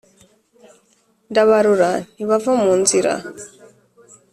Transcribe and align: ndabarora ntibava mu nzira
ndabarora 1.29 1.89
ntibava 2.13 2.51
mu 2.61 2.71
nzira 2.81 3.11